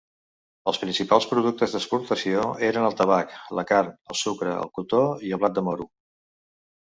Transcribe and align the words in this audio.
Els 0.69 0.77
principals 0.83 1.27
productes 1.33 1.75
d'exportació 1.75 2.45
eren 2.69 2.87
el 2.87 2.97
tabac, 3.01 3.35
la 3.59 3.65
carn, 3.73 3.93
el 4.13 4.19
sucre, 4.23 4.55
el 4.65 4.71
cotó 4.79 5.03
i 5.29 5.35
el 5.37 5.43
blat 5.45 5.57
de 5.59 5.65
moro. 5.69 5.87